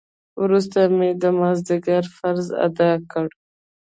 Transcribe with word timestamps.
وروسته 0.43 0.79
مې 0.97 1.09
د 1.21 1.23
مازديګر 1.39 2.03
فرض 2.17 2.47
ادا 2.65 2.91
کړ. 3.11 3.27